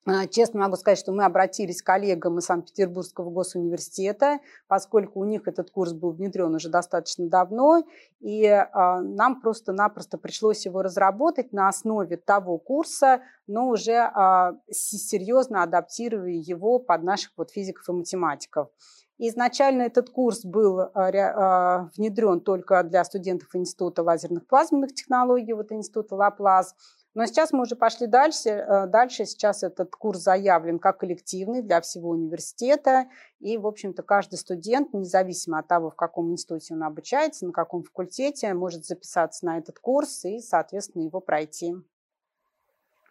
А, 0.07 0.27
честно 0.27 0.59
могу 0.59 0.75
сказать, 0.75 0.99
что 0.99 1.11
мы 1.11 1.25
обратились 1.25 1.81
к 1.81 1.85
коллегам 1.85 2.37
из 2.37 2.45
Санкт-Петербургского 2.45 3.31
госуниверситета, 3.31 4.39
поскольку 4.67 5.19
у 5.21 5.25
них 5.25 5.47
этот 5.47 5.71
курс 5.71 5.93
был 5.93 6.11
внедрен 6.11 6.53
уже 6.53 6.69
достаточно 6.69 7.27
давно, 7.27 7.83
и 8.19 8.45
а, 8.45 9.01
нам 9.01 9.41
просто-напросто 9.41 10.19
пришлось 10.19 10.63
его 10.65 10.83
разработать 10.83 11.53
на 11.53 11.69
основе 11.69 12.17
того 12.17 12.59
курса, 12.59 13.21
но 13.47 13.67
уже 13.69 13.95
а, 13.95 14.53
серьезно 14.69 15.63
адаптируя 15.63 16.29
его 16.33 16.77
под 16.77 17.01
наших 17.01 17.31
вот 17.35 17.49
физиков 17.49 17.89
и 17.89 17.93
математиков. 17.93 18.69
Изначально 19.17 19.83
этот 19.83 20.09
курс 20.09 20.43
был 20.43 20.89
внедрен 20.93 22.41
только 22.41 22.83
для 22.83 23.01
студентов 23.05 23.47
Института 23.55 24.03
лазерных 24.03 24.45
плазменных 24.45 24.93
технологий, 24.93 25.53
вот 25.53 25.71
Института 25.71 26.15
Лаплас, 26.15 26.75
но 27.15 27.25
сейчас 27.25 27.53
мы 27.53 27.61
уже 27.61 27.77
пошли 27.77 28.07
дальше. 28.07 28.49
Э, 28.49 28.87
дальше 28.87 29.23
сейчас 29.25 29.63
этот 29.63 29.95
курс 29.95 30.19
заявлен 30.19 30.79
как 30.79 30.99
коллективный 30.99 31.61
для 31.61 31.79
всего 31.79 32.09
университета. 32.09 33.05
И, 33.39 33.57
в 33.57 33.65
общем-то, 33.65 34.03
каждый 34.03 34.35
студент, 34.35 34.93
независимо 34.93 35.59
от 35.59 35.67
того, 35.67 35.89
в 35.89 35.95
каком 35.95 36.31
институте 36.33 36.73
он 36.73 36.83
обучается, 36.83 37.45
на 37.45 37.53
каком 37.53 37.83
факультете, 37.83 38.53
может 38.53 38.85
записаться 38.85 39.45
на 39.45 39.57
этот 39.57 39.79
курс 39.79 40.25
и, 40.25 40.39
соответственно, 40.39 41.03
его 41.03 41.21
пройти. 41.21 41.73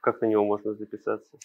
Как 0.02 0.20
на 0.20 0.26
него 0.26 0.44
можно 0.44 0.74
записаться? 0.74 1.38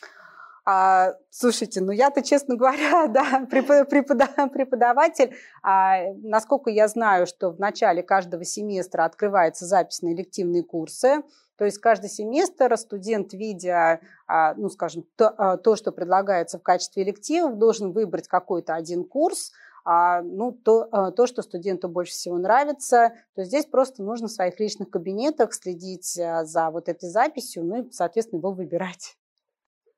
А, 0.71 1.15
слушайте, 1.31 1.81
ну 1.81 1.91
я-то, 1.91 2.21
честно 2.21 2.55
говоря, 2.55 3.07
да, 3.09 3.47
преподаватель. 3.49 5.35
А, 5.63 6.13
насколько 6.21 6.69
я 6.69 6.87
знаю, 6.87 7.25
что 7.25 7.49
в 7.49 7.59
начале 7.59 8.03
каждого 8.03 8.45
семестра 8.45 9.05
открывается 9.05 9.65
запись 9.65 10.03
на 10.03 10.13
элективные 10.13 10.61
курсы. 10.61 11.23
То 11.57 11.65
есть 11.65 11.79
каждый 11.79 12.11
семестр 12.11 12.77
студент, 12.77 13.33
видя, 13.33 13.99
а, 14.27 14.53
ну, 14.53 14.69
скажем, 14.69 15.05
то, 15.15 15.29
а, 15.29 15.57
то, 15.57 15.75
что 15.75 15.91
предлагается 15.91 16.59
в 16.59 16.61
качестве 16.61 17.01
элективов, 17.01 17.57
должен 17.57 17.91
выбрать 17.91 18.27
какой-то 18.27 18.75
один 18.75 19.05
курс, 19.05 19.51
а, 19.85 20.21
ну, 20.21 20.51
то, 20.51 21.11
то, 21.15 21.25
что 21.25 21.41
студенту 21.41 21.89
больше 21.89 22.11
всего 22.11 22.37
нравится, 22.37 23.13
то 23.33 23.43
здесь 23.43 23.65
просто 23.65 24.03
нужно 24.03 24.27
в 24.27 24.31
своих 24.31 24.59
личных 24.59 24.91
кабинетах 24.91 25.51
следить 25.55 26.13
за 26.13 26.69
вот 26.69 26.89
этой 26.89 27.09
записью, 27.09 27.65
ну 27.65 27.81
и, 27.81 27.91
соответственно, 27.91 28.37
его 28.37 28.51
выбирать. 28.51 29.17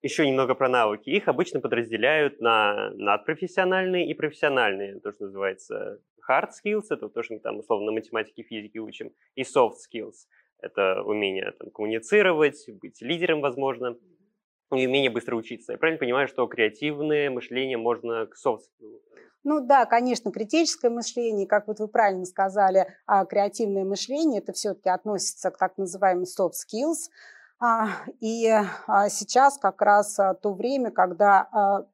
Еще 0.01 0.27
немного 0.27 0.55
про 0.55 0.67
навыки. 0.67 1.09
Их 1.09 1.27
обычно 1.27 1.59
подразделяют 1.59 2.41
на 2.41 2.89
надпрофессиональные 2.91 4.07
и 4.07 4.13
профессиональные, 4.13 4.99
то, 4.99 5.11
что 5.11 5.25
называется 5.25 5.99
hard 6.27 6.49
skills, 6.49 6.85
это 6.89 7.07
то, 7.09 7.23
что 7.23 7.35
мы 7.35 7.39
там 7.39 7.59
условно 7.59 7.87
на 7.87 7.91
математике, 7.91 8.43
физике 8.43 8.79
учим, 8.79 9.11
и 9.35 9.41
soft 9.43 9.75
skills– 9.87 10.27
это 10.59 11.01
умение 11.03 11.51
там, 11.51 11.69
коммуницировать, 11.71 12.65
быть 12.81 13.01
лидером, 13.01 13.41
возможно, 13.41 13.97
и 14.73 14.87
умение 14.87 15.09
быстро 15.09 15.35
учиться. 15.35 15.73
Я 15.73 15.77
правильно 15.77 15.99
понимаю, 15.99 16.27
что 16.27 16.47
креативное 16.47 17.29
мышление 17.29 17.77
можно 17.77 18.25
к 18.25 18.35
soft 18.35 18.61
ну 19.43 19.59
да, 19.59 19.87
конечно, 19.87 20.31
критическое 20.31 20.91
мышление, 20.91 21.47
как 21.47 21.67
вот 21.67 21.79
вы 21.79 21.87
правильно 21.87 22.25
сказали, 22.25 22.93
а 23.07 23.25
креативное 23.25 23.83
мышление, 23.83 24.39
это 24.39 24.53
все-таки 24.53 24.89
относится 24.89 25.49
к 25.49 25.57
так 25.57 25.79
называемым 25.79 26.25
soft 26.25 26.51
skills. 26.51 27.09
А, 27.63 27.89
и 28.19 28.47
а, 28.87 29.09
сейчас 29.09 29.59
как 29.59 29.83
раз 29.83 30.17
а, 30.17 30.33
то 30.33 30.51
время, 30.51 30.89
когда 30.89 31.47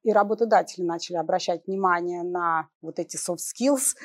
и 0.04 0.14
работодатели 0.14 0.84
начали 0.84 1.18
обращать 1.18 1.68
внимание 1.68 2.24
на 2.24 2.70
вот 2.82 3.00
эти 3.00 3.18
soft 3.18 3.40
skills, 3.40 3.96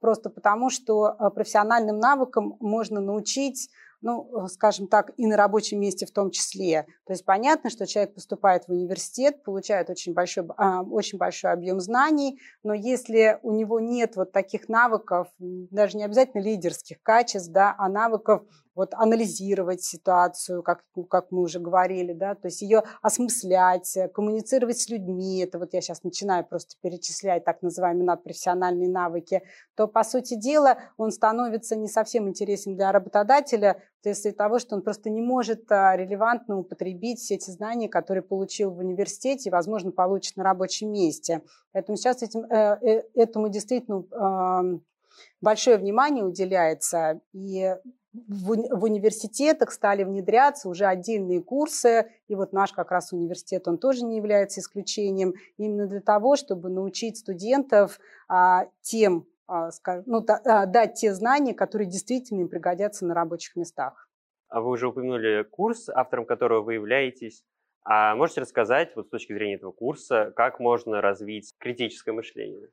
просто 0.00 0.28
потому 0.28 0.68
что 0.68 1.16
профессиональным 1.34 1.98
навыкам 1.98 2.56
можно 2.60 3.00
научить 3.00 3.70
ну, 4.02 4.44
э, 4.44 4.48
скажем 4.48 4.86
так, 4.88 5.12
и 5.16 5.26
на 5.26 5.36
рабочем 5.36 5.80
месте 5.80 6.06
в 6.06 6.10
том 6.10 6.30
числе. 6.30 6.86
То 7.04 7.12
есть 7.12 7.24
понятно, 7.24 7.70
что 7.70 7.86
человек 7.86 8.14
поступает 8.14 8.64
в 8.66 8.70
университет, 8.72 9.42
получает 9.42 9.90
очень 9.90 10.14
большой, 10.14 10.46
очень 10.90 11.18
большой 11.18 11.52
объем 11.52 11.80
знаний, 11.80 12.40
но 12.62 12.72
если 12.72 13.38
у 13.42 13.52
него 13.52 13.78
нет 13.78 14.16
вот 14.16 14.32
таких 14.32 14.68
навыков, 14.68 15.28
даже 15.38 15.98
не 15.98 16.04
обязательно 16.04 16.40
лидерских 16.40 17.02
качеств, 17.02 17.50
да, 17.50 17.74
а 17.76 17.88
навыков 17.88 18.42
вот 18.80 18.94
анализировать 18.94 19.82
ситуацию, 19.82 20.62
как, 20.62 20.82
ну, 20.96 21.04
как 21.04 21.30
мы 21.30 21.42
уже 21.42 21.60
говорили, 21.60 22.14
да, 22.14 22.34
то 22.34 22.48
есть 22.48 22.62
ее 22.62 22.82
осмыслять, 23.02 23.94
э, 23.94 24.08
коммуницировать 24.08 24.78
с 24.78 24.88
людьми, 24.88 25.40
это 25.40 25.58
вот 25.58 25.74
я 25.74 25.82
сейчас 25.82 26.02
начинаю 26.02 26.46
просто 26.46 26.76
перечислять 26.80 27.44
так 27.44 27.60
называемые 27.60 28.06
надпрофессиональные 28.06 28.88
навыки, 28.88 29.42
то, 29.74 29.86
по 29.86 30.02
сути 30.02 30.34
дела, 30.34 30.78
он 30.96 31.10
становится 31.10 31.76
не 31.76 31.88
совсем 31.88 32.26
интересен 32.26 32.74
для 32.74 32.90
работодателя, 32.90 33.82
то 34.02 34.08
есть 34.08 34.24
из-за 34.24 34.34
того, 34.34 34.58
что 34.58 34.76
он 34.76 34.82
просто 34.82 35.10
не 35.10 35.20
может 35.20 35.70
а, 35.70 35.94
релевантно 35.94 36.56
употребить 36.56 37.18
все 37.18 37.34
эти 37.34 37.50
знания, 37.50 37.90
которые 37.90 38.22
получил 38.22 38.70
в 38.70 38.78
университете 38.78 39.50
и, 39.50 39.52
возможно, 39.52 39.92
получит 39.92 40.36
на 40.36 40.42
рабочем 40.44 40.90
месте. 40.90 41.42
Поэтому 41.72 41.98
сейчас 41.98 42.22
этим, 42.22 42.44
э, 42.44 42.78
э, 42.80 43.02
этому 43.14 43.50
действительно 43.50 44.80
большое 45.42 45.76
внимание 45.76 46.24
уделяется, 46.24 47.20
и 47.32 47.76
в, 48.12 48.84
университетах 48.84 49.72
стали 49.72 50.02
внедряться 50.04 50.68
уже 50.68 50.86
отдельные 50.86 51.42
курсы, 51.42 52.10
и 52.28 52.34
вот 52.34 52.52
наш 52.52 52.72
как 52.72 52.90
раз 52.90 53.12
университет, 53.12 53.68
он 53.68 53.78
тоже 53.78 54.04
не 54.04 54.16
является 54.16 54.60
исключением, 54.60 55.34
именно 55.56 55.86
для 55.86 56.00
того, 56.00 56.36
чтобы 56.36 56.70
научить 56.70 57.18
студентов 57.18 58.00
а, 58.28 58.66
тем, 58.80 59.26
а, 59.46 59.70
ну, 60.06 60.20
да, 60.20 60.40
а, 60.44 60.66
дать 60.66 60.94
те 60.94 61.14
знания, 61.14 61.54
которые 61.54 61.88
действительно 61.88 62.40
им 62.40 62.48
пригодятся 62.48 63.06
на 63.06 63.14
рабочих 63.14 63.56
местах. 63.56 64.08
А 64.48 64.60
вы 64.60 64.70
уже 64.70 64.88
упомянули 64.88 65.44
курс, 65.44 65.88
автором 65.88 66.26
которого 66.26 66.62
вы 66.62 66.74
являетесь. 66.74 67.44
А 67.84 68.14
можете 68.16 68.40
рассказать, 68.40 68.94
вот 68.96 69.06
с 69.06 69.10
точки 69.10 69.32
зрения 69.32 69.54
этого 69.54 69.70
курса, 69.70 70.32
как 70.34 70.58
можно 70.60 71.00
развить 71.00 71.54
критическое 71.58 72.12
мышление? 72.12 72.68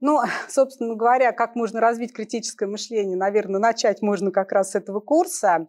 Ну, 0.00 0.20
собственно 0.48 0.94
говоря, 0.94 1.32
как 1.32 1.54
можно 1.54 1.80
развить 1.80 2.12
критическое 2.12 2.66
мышление, 2.66 3.16
наверное, 3.16 3.60
начать 3.60 4.02
можно 4.02 4.30
как 4.30 4.52
раз 4.52 4.72
с 4.72 4.74
этого 4.74 5.00
курса. 5.00 5.66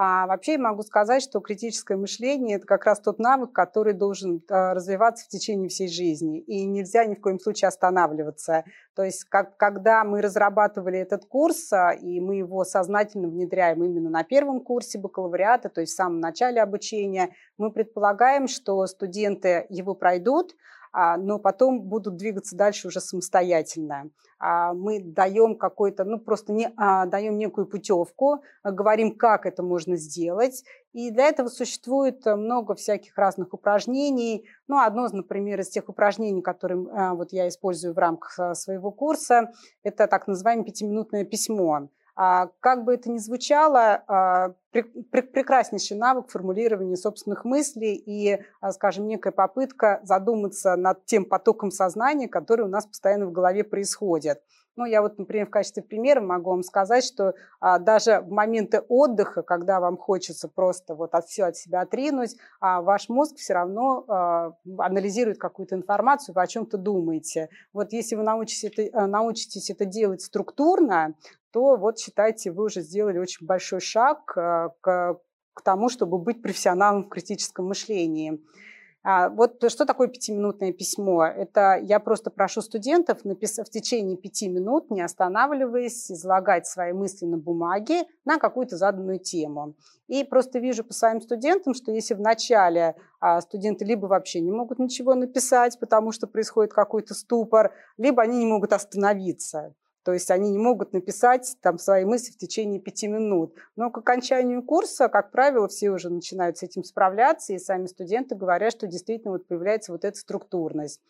А 0.00 0.28
вообще 0.28 0.52
я 0.52 0.58
могу 0.60 0.84
сказать, 0.84 1.24
что 1.24 1.40
критическое 1.40 1.96
мышление– 1.96 2.56
это 2.58 2.66
как 2.66 2.84
раз 2.84 3.00
тот 3.00 3.18
навык, 3.18 3.50
который 3.50 3.94
должен 3.94 4.40
а, 4.48 4.72
развиваться 4.72 5.24
в 5.24 5.28
течение 5.28 5.68
всей 5.68 5.88
жизни. 5.88 6.38
И 6.38 6.66
нельзя 6.66 7.04
ни 7.04 7.16
в 7.16 7.20
коем 7.20 7.40
случае 7.40 7.66
останавливаться. 7.66 8.62
То 8.94 9.02
есть 9.02 9.24
как, 9.24 9.56
когда 9.56 10.04
мы 10.04 10.22
разрабатывали 10.22 11.00
этот 11.00 11.24
курс, 11.24 11.72
а, 11.72 11.90
и 11.90 12.20
мы 12.20 12.36
его 12.36 12.62
сознательно 12.62 13.26
внедряем 13.26 13.82
именно 13.82 14.08
на 14.08 14.22
первом 14.22 14.60
курсе 14.60 15.00
бакалавриата, 15.00 15.68
то 15.68 15.80
есть 15.80 15.94
в 15.94 15.96
самом 15.96 16.20
начале 16.20 16.62
обучения, 16.62 17.30
мы 17.56 17.72
предполагаем, 17.72 18.46
что 18.46 18.86
студенты 18.86 19.66
его 19.68 19.96
пройдут, 19.96 20.54
но 21.16 21.38
потом 21.38 21.82
будут 21.82 22.16
двигаться 22.16 22.56
дальше 22.56 22.88
уже 22.88 23.00
самостоятельно. 23.00 24.10
А, 24.38 24.72
мы 24.72 25.00
даем 25.00 25.56
какой-то, 25.56 26.04
ну 26.04 26.18
просто 26.18 26.52
не, 26.52 26.72
а, 26.76 27.06
даем 27.06 27.38
некую 27.38 27.66
путевку, 27.66 28.42
говорим, 28.64 29.16
как 29.16 29.46
это 29.46 29.62
можно 29.62 29.96
сделать. 29.96 30.64
И 30.92 31.10
для 31.10 31.28
этого 31.28 31.48
существует 31.48 32.24
много 32.24 32.74
всяких 32.74 33.16
разных 33.16 33.52
упражнений. 33.52 34.46
Ну, 34.66 34.78
одно, 34.78 35.08
например, 35.12 35.60
из 35.60 35.68
тех 35.68 35.88
упражнений, 35.88 36.42
которые 36.42 36.78
вот 37.14 37.32
я 37.32 37.46
использую 37.48 37.94
в 37.94 37.98
рамках 37.98 38.56
своего 38.56 38.90
курса, 38.90 39.52
это 39.82 40.06
так 40.06 40.26
называемое 40.26 40.64
пятиминутное 40.64 41.24
письмо. 41.24 41.88
А, 42.20 42.48
как 42.58 42.84
бы 42.84 42.94
это 42.94 43.08
ни 43.12 43.18
звучало, 43.18 44.02
а, 44.08 44.54
прекраснейший 44.72 45.96
навык 45.96 46.30
формулирования 46.30 46.96
собственных 46.96 47.44
мыслей 47.44 47.94
и, 47.94 48.42
а, 48.60 48.72
скажем, 48.72 49.06
некая 49.06 49.30
попытка 49.30 50.00
задуматься 50.02 50.74
над 50.74 51.04
тем 51.06 51.24
потоком 51.24 51.70
сознания, 51.70 52.26
который 52.26 52.62
у 52.62 52.68
нас 52.68 52.86
постоянно 52.86 53.26
в 53.26 53.32
голове 53.32 53.62
происходит. 53.62 54.42
Ну, 54.78 54.84
я 54.84 55.02
вот, 55.02 55.18
например, 55.18 55.48
в 55.48 55.50
качестве 55.50 55.82
примера 55.82 56.20
могу 56.20 56.50
вам 56.50 56.62
сказать, 56.62 57.04
что 57.04 57.34
а, 57.58 57.80
даже 57.80 58.20
в 58.20 58.30
моменты 58.30 58.80
отдыха, 58.88 59.42
когда 59.42 59.80
вам 59.80 59.96
хочется 59.96 60.46
просто 60.46 60.94
вот 60.94 61.16
от, 61.16 61.26
все 61.26 61.46
от 61.46 61.56
себя 61.56 61.80
отринуть, 61.80 62.36
а, 62.60 62.80
ваш 62.80 63.08
мозг 63.08 63.38
все 63.38 63.54
равно 63.54 64.04
а, 64.06 64.52
анализирует 64.78 65.38
какую-то 65.38 65.74
информацию, 65.74 66.32
вы 66.32 66.42
о 66.42 66.46
чем-то 66.46 66.78
думаете. 66.78 67.48
Вот 67.72 67.92
если 67.92 68.14
вы 68.14 68.22
научитесь 68.22 68.70
это, 68.70 69.06
научитесь 69.08 69.68
это 69.68 69.84
делать 69.84 70.22
структурно, 70.22 71.16
то 71.52 71.76
вот 71.76 71.98
считайте, 71.98 72.50
вы 72.50 72.64
уже 72.64 72.80
сделали 72.80 73.18
очень 73.18 73.46
большой 73.46 73.80
шаг 73.80 74.32
э, 74.36 74.68
к, 74.80 75.20
к 75.54 75.62
тому, 75.62 75.88
чтобы 75.88 76.18
быть 76.18 76.42
профессионалом 76.42 77.04
в 77.04 77.08
критическом 77.08 77.66
мышлении. 77.66 78.40
А, 79.04 79.30
вот 79.30 79.62
что 79.70 79.86
такое 79.86 80.08
пятиминутное 80.08 80.72
письмо? 80.72 81.24
Это 81.24 81.78
я 81.80 82.00
просто 82.00 82.30
прошу 82.30 82.60
студентов 82.60 83.24
написать 83.24 83.68
в 83.68 83.70
течение 83.70 84.16
пяти 84.16 84.48
минут, 84.48 84.90
не 84.90 85.00
останавливаясь, 85.00 86.10
излагать 86.10 86.66
свои 86.66 86.92
мысли 86.92 87.24
на 87.24 87.38
бумаге 87.38 88.04
на 88.24 88.38
какую-то 88.38 88.76
заданную 88.76 89.20
тему. 89.20 89.76
И 90.08 90.24
просто 90.24 90.58
вижу 90.58 90.84
по 90.84 90.92
своим 90.92 91.20
студентам, 91.20 91.74
что 91.74 91.92
если 91.92 92.14
в 92.14 92.20
начале 92.20 92.96
а, 93.20 93.40
студенты 93.40 93.84
либо 93.84 94.06
вообще 94.06 94.40
не 94.40 94.50
могут 94.50 94.78
ничего 94.78 95.14
написать, 95.14 95.78
потому 95.78 96.12
что 96.12 96.26
происходит 96.26 96.72
какой-то 96.72 97.14
ступор, 97.14 97.72
либо 97.96 98.22
они 98.22 98.38
не 98.38 98.46
могут 98.46 98.72
остановиться. 98.72 99.74
То 100.08 100.14
есть 100.14 100.30
они 100.30 100.50
не 100.50 100.58
могут 100.58 100.94
написать 100.94 101.58
там 101.60 101.76
свои 101.76 102.06
мысли 102.06 102.32
в 102.32 102.38
течение 102.38 102.80
пяти 102.80 103.08
минут. 103.08 103.54
Но 103.76 103.90
к 103.90 103.98
окончанию 103.98 104.62
курса, 104.62 105.10
как 105.10 105.30
правило, 105.30 105.68
все 105.68 105.90
уже 105.90 106.08
начинают 106.08 106.56
с 106.56 106.62
этим 106.62 106.82
справляться, 106.82 107.52
и 107.52 107.58
сами 107.58 107.84
студенты 107.84 108.34
говорят, 108.34 108.72
что 108.72 108.86
действительно 108.86 109.32
вот 109.32 109.46
появляется 109.46 109.92
вот 109.92 110.06
эта 110.06 110.18
структурность. 110.18 111.02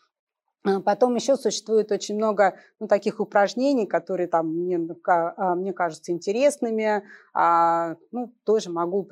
А 0.65 0.81
потом 0.81 1.15
еще 1.15 1.37
существует 1.37 1.89
очень 1.93 2.17
много 2.17 2.57
ну, 2.81 2.87
таких 2.87 3.21
упражнений, 3.21 3.87
которые 3.87 4.27
там 4.27 4.47
мне, 4.47 4.77
а, 5.07 5.55
мне 5.55 5.71
кажутся 5.71 6.11
интересными. 6.11 7.03
А, 7.33 7.95
ну, 8.11 8.33
тоже 8.43 8.69
могу, 8.69 9.07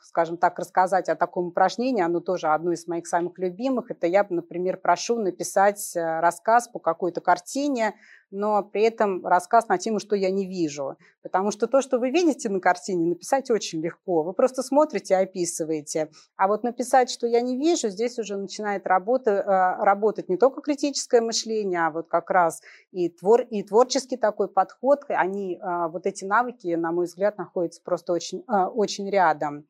скажем 0.00 0.38
так, 0.38 0.58
рассказать 0.58 1.10
о 1.10 1.16
таком 1.16 1.48
упражнении. 1.48 2.02
Оно 2.02 2.20
тоже 2.20 2.48
одно 2.48 2.72
из 2.72 2.86
моих 2.86 3.06
самых 3.06 3.38
любимых. 3.38 3.90
Это 3.90 4.06
я, 4.06 4.26
например, 4.30 4.78
прошу 4.78 5.18
написать 5.18 5.94
э, 5.94 6.20
рассказ 6.20 6.68
по 6.68 6.78
какой-то 6.78 7.20
картине, 7.20 7.94
но 8.32 8.62
при 8.62 8.82
этом 8.82 9.24
рассказ 9.24 9.68
на 9.68 9.78
тему, 9.78 10.00
что 10.00 10.16
я 10.16 10.30
не 10.30 10.46
вижу. 10.46 10.96
Потому 11.22 11.50
что 11.50 11.66
то, 11.66 11.80
что 11.82 11.98
вы 11.98 12.10
видите 12.10 12.48
на 12.48 12.60
картине, 12.60 13.06
написать 13.06 13.50
очень 13.50 13.80
легко. 13.80 14.22
Вы 14.22 14.32
просто 14.32 14.62
смотрите 14.62 15.14
и 15.14 15.18
описываете. 15.18 16.10
А 16.36 16.48
вот 16.48 16.64
написать, 16.64 17.10
что 17.10 17.26
я 17.26 17.40
не 17.40 17.56
вижу, 17.56 17.88
здесь 17.88 18.18
уже 18.18 18.36
начинает 18.36 18.86
работа, 18.86 19.30
э, 19.30 19.84
работать 19.84 20.28
не 20.28 20.36
только 20.36 20.62
критическое 20.62 21.20
мышление, 21.20 21.86
а 21.86 21.90
вот 21.90 22.08
как 22.08 22.30
раз 22.30 22.62
и, 22.90 23.08
твор, 23.08 23.42
и 23.42 23.62
творческий 23.62 24.16
такой 24.16 24.48
подход. 24.48 25.04
Они, 25.08 25.56
э, 25.56 25.88
вот 25.88 26.06
эти 26.06 26.24
навыки, 26.24 26.74
на 26.74 26.90
мой 26.90 27.04
взгляд, 27.06 27.38
находятся 27.38 27.82
просто 27.84 28.12
очень, 28.12 28.44
э, 28.48 28.64
очень 28.64 29.08
рядом. 29.10 29.66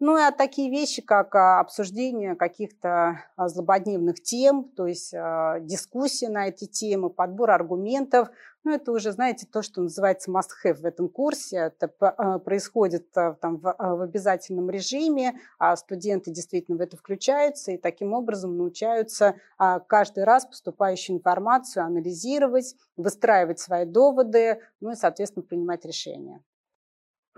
Ну 0.00 0.16
и 0.16 0.30
такие 0.30 0.70
вещи, 0.70 1.02
как 1.02 1.34
а, 1.34 1.58
обсуждение 1.58 2.36
каких-то 2.36 3.24
а, 3.36 3.48
злободневных 3.48 4.22
тем, 4.22 4.70
то 4.76 4.86
есть 4.86 5.12
а, 5.12 5.58
дискуссия 5.58 6.28
на 6.28 6.46
эти 6.46 6.66
темы, 6.66 7.10
подбор 7.10 7.50
аргументов. 7.50 8.28
Ну, 8.62 8.72
это 8.74 8.92
уже, 8.92 9.10
знаете, 9.10 9.46
то, 9.50 9.60
что 9.60 9.82
называется 9.82 10.30
must-have 10.30 10.74
в 10.74 10.84
этом 10.84 11.08
курсе. 11.08 11.56
Это 11.56 11.88
происходит 12.44 13.10
там, 13.12 13.58
в 13.58 14.02
обязательном 14.02 14.68
режиме, 14.68 15.40
а 15.58 15.74
студенты 15.76 16.32
действительно 16.32 16.76
в 16.76 16.80
это 16.80 16.96
включаются 16.96 17.72
и 17.72 17.78
таким 17.78 18.12
образом 18.12 18.58
научаются 18.58 19.36
каждый 19.86 20.24
раз 20.24 20.44
поступающую 20.44 21.16
информацию 21.16 21.84
анализировать, 21.84 22.74
выстраивать 22.96 23.60
свои 23.60 23.86
доводы, 23.86 24.60
ну 24.80 24.90
и, 24.90 24.96
соответственно, 24.96 25.44
принимать 25.44 25.84
решения 25.84 26.42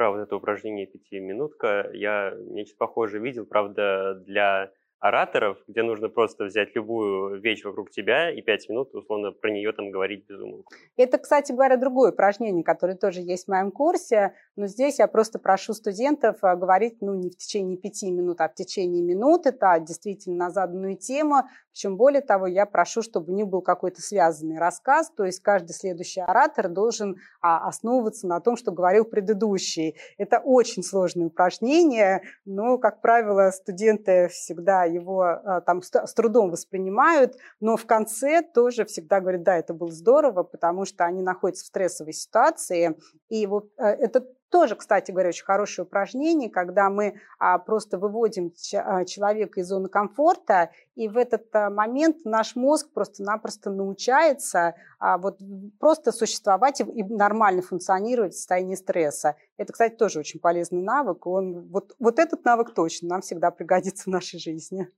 про 0.00 0.12
вот 0.12 0.20
это 0.20 0.34
упражнение 0.34 0.86
пятиминутка. 0.86 1.90
Я 1.92 2.32
нечто 2.34 2.74
похожее 2.78 3.22
видел, 3.22 3.44
правда, 3.44 4.14
для 4.14 4.72
ораторов, 5.00 5.58
где 5.66 5.82
нужно 5.82 6.08
просто 6.08 6.44
взять 6.44 6.74
любую 6.76 7.40
вещь 7.40 7.64
вокруг 7.64 7.90
тебя 7.90 8.30
и 8.30 8.42
пять 8.42 8.68
минут, 8.68 8.94
условно, 8.94 9.32
про 9.32 9.50
нее 9.50 9.72
там 9.72 9.90
говорить 9.90 10.26
без 10.28 10.38
умолку. 10.40 10.72
Это, 10.96 11.18
кстати 11.18 11.52
говоря, 11.52 11.76
другое 11.76 12.12
упражнение, 12.12 12.62
которое 12.62 12.96
тоже 12.96 13.20
есть 13.20 13.46
в 13.46 13.48
моем 13.48 13.70
курсе, 13.70 14.34
но 14.56 14.66
здесь 14.66 14.98
я 14.98 15.08
просто 15.08 15.38
прошу 15.38 15.72
студентов 15.72 16.36
а, 16.42 16.54
говорить, 16.54 16.98
ну, 17.00 17.14
не 17.14 17.30
в 17.30 17.36
течение 17.36 17.78
пяти 17.78 18.10
минут, 18.10 18.40
а 18.40 18.48
в 18.48 18.54
течение 18.54 19.02
минуты, 19.02 19.48
это 19.48 19.80
действительно 19.80 20.36
на 20.36 20.50
заданную 20.50 20.96
тему, 20.96 21.44
причем, 21.72 21.96
более 21.96 22.20
того, 22.20 22.46
я 22.46 22.66
прошу, 22.66 23.00
чтобы 23.00 23.32
у 23.32 23.36
них 23.36 23.46
был 23.46 23.62
какой-то 23.62 24.02
связанный 24.02 24.58
рассказ, 24.58 25.10
то 25.16 25.24
есть 25.24 25.40
каждый 25.40 25.72
следующий 25.72 26.20
оратор 26.20 26.68
должен 26.68 27.16
а, 27.40 27.66
основываться 27.66 28.26
на 28.26 28.40
том, 28.40 28.56
что 28.56 28.72
говорил 28.72 29.04
предыдущий. 29.04 29.96
Это 30.18 30.40
очень 30.40 30.82
сложное 30.82 31.28
упражнение, 31.28 32.22
но, 32.44 32.76
как 32.78 33.00
правило, 33.00 33.50
студенты 33.50 34.28
всегда 34.28 34.89
его 34.90 35.22
а, 35.22 35.61
там 35.61 35.83
с, 35.83 35.90
трудом 36.14 36.50
воспринимают, 36.50 37.37
но 37.61 37.76
в 37.76 37.87
конце 37.87 38.42
тоже 38.42 38.85
всегда 38.85 39.20
говорят, 39.20 39.42
да, 39.42 39.57
это 39.57 39.74
было 39.74 39.90
здорово, 39.90 40.42
потому 40.42 40.85
что 40.85 41.05
они 41.05 41.22
находятся 41.22 41.64
в 41.64 41.68
стрессовой 41.68 42.12
ситуации, 42.12 42.96
и 43.29 43.46
вот 43.46 43.70
э, 43.79 43.85
это 43.85 44.26
тоже, 44.50 44.74
кстати 44.74 45.10
говоря, 45.12 45.28
очень 45.28 45.44
хорошее 45.44 45.86
упражнение, 45.86 46.50
когда 46.50 46.90
мы 46.90 47.20
а, 47.38 47.58
просто 47.58 47.98
выводим 47.98 48.52
а, 48.74 49.04
человека 49.04 49.60
из 49.60 49.68
зоны 49.68 49.88
комфорта, 49.88 50.70
и 50.96 51.08
в 51.08 51.16
этот 51.16 51.46
а, 51.54 51.70
момент 51.70 52.24
наш 52.24 52.56
мозг 52.56 52.92
просто-напросто 52.92 53.70
научается 53.70 54.74
вот 55.18 55.38
просто 55.78 56.12
существовать 56.12 56.80
и, 56.80 57.02
нормально 57.04 57.62
функционировать 57.62 58.34
в 58.34 58.36
состоянии 58.36 58.74
стресса. 58.74 59.36
Это, 59.56 59.72
кстати, 59.72 59.94
тоже 59.94 60.18
очень 60.18 60.40
полезный 60.40 60.82
навык. 60.82 61.26
Он, 61.26 61.68
вот, 61.68 61.94
вот 61.98 62.18
этот 62.18 62.44
навык 62.44 62.74
точно 62.74 63.08
нам 63.08 63.20
всегда 63.22 63.50
пригодится 63.50 64.04
в 64.04 64.12
нашей 64.12 64.38
жизни. 64.38 64.88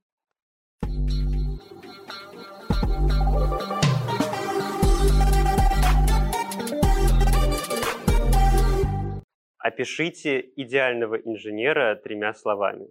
Опишите 9.73 10.39
идеального 10.55 11.15
инженера 11.15 11.95
тремя 11.95 12.35
словами. 12.35 12.85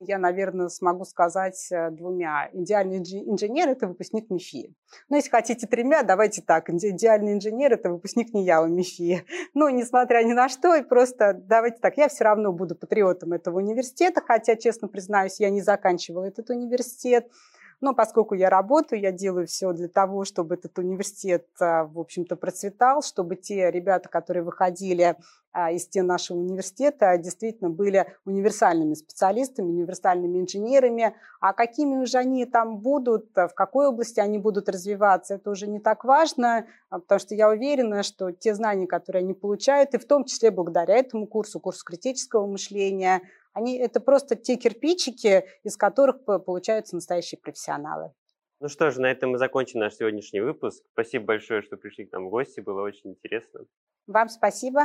Я, 0.00 0.18
наверное, 0.18 0.68
смогу 0.68 1.04
сказать 1.04 1.68
э, 1.70 1.90
двумя. 1.92 2.50
Идеальный 2.52 2.98
инженер– 2.98 3.68
это 3.70 3.86
выпускник 3.86 4.30
МИФИ. 4.30 4.74
Ну, 5.08 5.16
если 5.16 5.30
хотите 5.30 5.68
тремя, 5.68 6.02
давайте 6.02 6.42
так. 6.42 6.68
Идеальный 6.68 7.34
инженер– 7.34 7.72
это 7.74 7.90
выпускник 7.90 8.34
НИЯУ 8.34 8.66
МИФИ. 8.66 9.24
Ну, 9.54 9.68
несмотря 9.68 10.24
ни 10.24 10.32
на 10.32 10.48
что, 10.48 10.74
и 10.74 10.82
просто 10.82 11.34
давайте 11.34 11.78
так. 11.78 11.96
Я 11.96 12.08
все 12.08 12.24
равно 12.24 12.52
буду 12.52 12.74
патриотом 12.74 13.32
этого 13.32 13.58
университета, 13.58 14.20
хотя, 14.20 14.56
честно 14.56 14.88
признаюсь, 14.88 15.38
я 15.38 15.50
не 15.50 15.62
заканчивала 15.62 16.24
этот 16.24 16.50
университет. 16.50 17.30
Но 17.80 17.94
поскольку 17.94 18.34
я 18.34 18.50
работаю, 18.50 19.00
я 19.00 19.12
делаю 19.12 19.46
все 19.46 19.72
для 19.72 19.88
того, 19.88 20.24
чтобы 20.24 20.54
этот 20.54 20.78
университет, 20.78 21.46
а, 21.60 21.84
в 21.84 21.98
общем-то, 21.98 22.36
процветал, 22.36 23.02
чтобы 23.02 23.36
те 23.36 23.70
ребята, 23.70 24.08
которые 24.08 24.42
выходили 24.42 25.16
а, 25.52 25.70
из 25.70 25.84
стен 25.84 26.06
нашего 26.06 26.38
университета, 26.38 27.16
действительно 27.16 27.70
были 27.70 28.06
универсальными 28.24 28.94
специалистами, 28.94 29.66
универсальными 29.66 30.40
инженерами. 30.40 31.14
А 31.40 31.52
какими 31.52 31.96
уже 31.96 32.18
они 32.18 32.44
там 32.44 32.78
будут, 32.78 33.30
в 33.34 33.52
какой 33.54 33.86
области 33.86 34.18
они 34.18 34.38
будут 34.38 34.68
развиваться, 34.68 35.34
это 35.34 35.50
уже 35.50 35.66
не 35.66 35.78
так 35.78 36.04
важно, 36.04 36.66
потому 36.90 37.18
что 37.18 37.34
я 37.34 37.48
уверена, 37.48 38.02
что 38.02 38.32
те 38.32 38.54
знания, 38.54 38.86
которые 38.86 39.20
они 39.20 39.34
получают, 39.34 39.94
и 39.94 39.98
в 39.98 40.06
том 40.06 40.24
числе 40.24 40.50
благодаря 40.50 40.96
этому 40.96 41.26
курсу, 41.26 41.60
курсу 41.60 41.84
критического 41.84 42.46
мышления, 42.46 43.22
они, 43.54 43.78
это 43.78 44.00
просто 44.00 44.36
те 44.36 44.56
кирпичики, 44.56 45.44
из 45.62 45.76
которых 45.76 46.24
получаются 46.24 46.96
настоящие 46.96 47.38
профессионалы. 47.38 48.12
Ну 48.60 48.68
что 48.68 48.90
ж, 48.90 48.98
на 48.98 49.10
этом 49.10 49.30
мы 49.30 49.38
закончим 49.38 49.80
наш 49.80 49.94
сегодняшний 49.94 50.40
выпуск. 50.40 50.84
Спасибо 50.92 51.26
большое, 51.26 51.62
что 51.62 51.76
пришли 51.76 52.06
к 52.06 52.12
нам 52.12 52.26
в 52.26 52.30
гости, 52.30 52.60
было 52.60 52.82
очень 52.82 53.10
интересно. 53.10 53.60
Вам 54.06 54.28
спасибо. 54.28 54.82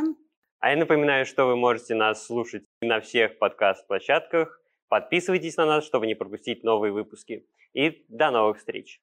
А 0.60 0.72
я 0.72 0.78
напоминаю, 0.78 1.26
что 1.26 1.46
вы 1.46 1.56
можете 1.56 1.96
нас 1.96 2.26
слушать 2.26 2.64
на 2.82 3.00
всех 3.00 3.38
подкаст-площадках. 3.40 4.62
Подписывайтесь 4.88 5.58
на 5.58 5.66
нас, 5.66 5.86
чтобы 5.86 6.08
не 6.08 6.16
пропустить 6.16 6.64
новые 6.64 6.92
выпуски. 6.92 7.48
И 7.74 8.06
до 8.10 8.32
новых 8.32 8.58
встреч! 8.58 9.02